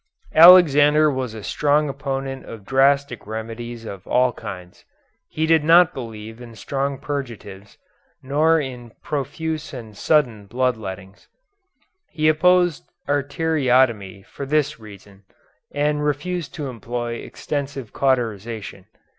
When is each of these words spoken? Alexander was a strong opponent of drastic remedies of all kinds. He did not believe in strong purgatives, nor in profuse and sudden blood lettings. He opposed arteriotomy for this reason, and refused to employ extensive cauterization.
Alexander 0.33 1.11
was 1.11 1.35
a 1.35 1.43
strong 1.43 1.87
opponent 1.87 2.43
of 2.47 2.65
drastic 2.65 3.27
remedies 3.27 3.85
of 3.85 4.07
all 4.07 4.33
kinds. 4.33 4.83
He 5.29 5.45
did 5.45 5.63
not 5.63 5.93
believe 5.93 6.41
in 6.41 6.55
strong 6.55 6.97
purgatives, 6.97 7.77
nor 8.23 8.59
in 8.59 8.93
profuse 9.03 9.75
and 9.75 9.95
sudden 9.95 10.47
blood 10.47 10.75
lettings. 10.75 11.27
He 12.09 12.27
opposed 12.27 12.89
arteriotomy 13.07 14.23
for 14.25 14.47
this 14.47 14.79
reason, 14.79 15.23
and 15.71 16.03
refused 16.03 16.55
to 16.55 16.65
employ 16.67 17.17
extensive 17.17 17.93
cauterization. 17.93 18.87